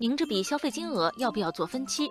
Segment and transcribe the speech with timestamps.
[0.00, 2.08] 您这笔消费金额要不要做分期？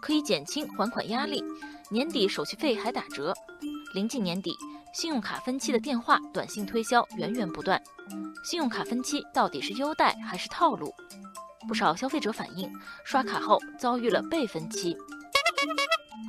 [0.00, 1.44] 可以减轻还款压力，
[1.90, 3.34] 年底手续费还打折。
[3.92, 4.56] 临近年底，
[4.94, 7.78] 信用卡分期的电话、短信推销源源不断。
[8.42, 10.90] 信用卡分期到底是优待还是套路？
[11.68, 12.72] 不少消费者反映，
[13.04, 14.96] 刷卡后遭遇了被分期。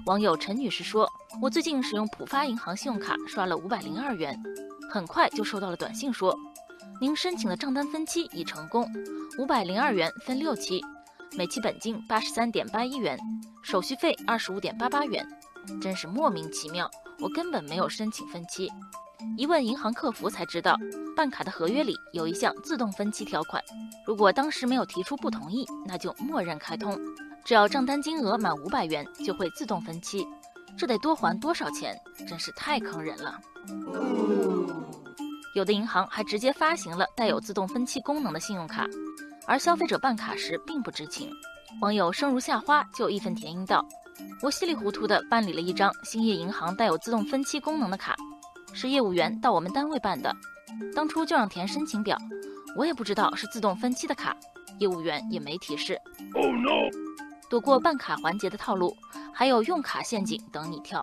[0.08, 1.10] 网友陈女士说
[1.42, 4.38] ：“我最近使用浦发银行信用卡刷了五百零二元，
[4.92, 6.36] 很快就收到了短信说，
[7.00, 8.86] 您申请的账单分期已成功，
[9.38, 10.84] 五百零二元分六期。”
[11.36, 13.18] 每期本金八十三点八一元，
[13.62, 15.28] 手续费二十五点八八元，
[15.82, 16.90] 真是莫名其妙。
[17.20, 18.72] 我根本没有申请分期，
[19.38, 20.78] 一问银行客服才知道，
[21.16, 23.62] 办卡的合约里有一项自动分期条款，
[24.06, 26.98] 如果当时没有提出不同意，那就默认开通，
[27.44, 30.28] 只要账单金额满五百元就会自动分期，
[30.78, 32.00] 这得多还多少钱？
[32.28, 33.40] 真是太坑人了。
[35.56, 38.86] 有的银行还直接发行了带有自动分期功能的信用卡。
[39.48, 41.32] 而消费者办卡时并不知情，
[41.80, 43.84] 网友生如夏花就义愤填膺道
[44.44, 48.14] ：“我稀里糊涂地办理了一张兴业银行带有自动分期功能的卡，
[48.74, 50.36] 是业务员到我们单位办的，
[50.94, 52.18] 当初就让填申请表，
[52.76, 54.36] 我也不知道是自动分期的卡，
[54.80, 55.98] 业务员也没提示。
[56.34, 56.92] Oh no！”
[57.50, 58.94] 躲过办卡环节的套路，
[59.34, 61.02] 还有用卡陷阱等你跳。”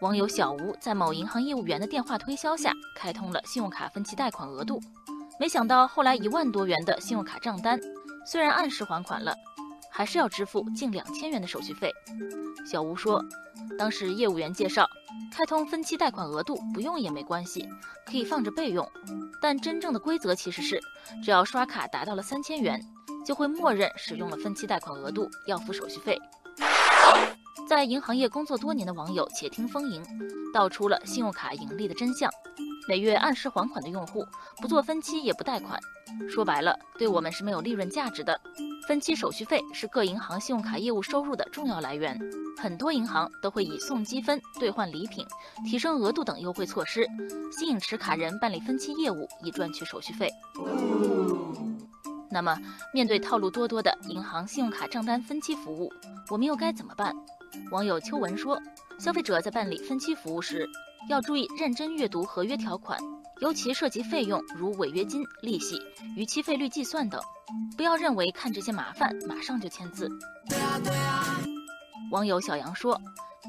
[0.00, 4.80] 网友小吴在某银行业务员的电话推销下开通了信用卡分期贷款额度。
[5.40, 7.80] 没想到后来一万多元的信用卡账单，
[8.26, 9.34] 虽然按时还款了，
[9.90, 11.90] 还是要支付近两千元的手续费。
[12.66, 13.24] 小吴说，
[13.78, 14.86] 当时业务员介绍，
[15.32, 17.66] 开通分期贷款额度不用也没关系，
[18.04, 18.86] 可以放着备用。
[19.40, 20.78] 但真正的规则其实是，
[21.24, 22.78] 只要刷卡达到了三千元，
[23.24, 26.20] 就会默认使用了分期贷款额度，要付手续费。
[27.66, 30.02] 在银行业工作多年的网友且听风吟，
[30.52, 32.30] 道出了信用卡盈利的真相。
[32.88, 34.26] 每月按时还款的用户，
[34.60, 35.78] 不做分期也不贷款，
[36.28, 38.40] 说白了，对我们是没有利润价值的。
[38.88, 42.18] 分期手续费是各银行信用卡业务收入的重要来源，
[42.58, 45.24] 很多银行都会以送积分、兑换礼品、
[45.64, 47.06] 提升额度等优惠措施，
[47.52, 50.28] 吸引持卡人办理分期业务，以赚取手续费。
[52.28, 52.58] 那么，
[52.92, 55.92] 面对套路多多的银行信用卡账单分期服务，
[56.28, 57.14] 我们又该怎么办？
[57.70, 58.60] 网友秋文说，
[59.00, 60.68] 消费者在办理分期服务时。
[61.08, 63.00] 要注意认真阅读合约条款，
[63.40, 65.80] 尤其涉及费用如违约金、利息、
[66.14, 67.18] 逾期费率计算等，
[67.74, 70.06] 不要认为看这些麻烦马上就签字。
[72.10, 73.00] 网友小杨说，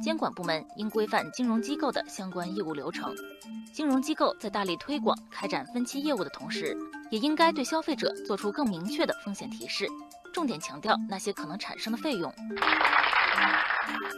[0.01, 3.13] 监管部门应规范金融机构的相关业务流程，
[3.73, 6.73] 金融机构在大力推广开展分期业务的同时，
[7.09, 9.85] 也应该对消费者做出更明确的风险提示，
[10.33, 12.33] 重点强调那些可能产生的费用。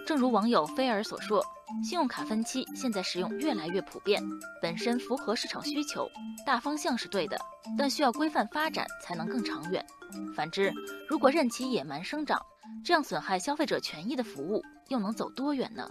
[0.05, 1.43] 正如网友菲儿所说。
[1.81, 4.21] 信用卡分期现在使用越来越普遍，
[4.61, 6.07] 本身符合市场需求，
[6.45, 7.39] 大方向是对的，
[7.75, 9.83] 但需要规范发展才能更长远。
[10.35, 10.71] 反之，
[11.09, 12.39] 如果任其野蛮生长，
[12.85, 15.89] 这样损害消费者权益的服务又能走多远呢？